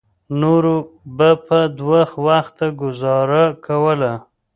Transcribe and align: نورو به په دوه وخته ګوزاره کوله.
نورو 0.41 0.77
به 1.17 1.29
په 1.47 1.59
دوه 1.79 2.01
وخته 2.25 2.65
ګوزاره 2.81 3.43
کوله. 3.65 4.13